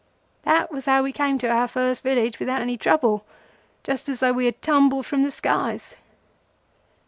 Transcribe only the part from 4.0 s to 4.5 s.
as though we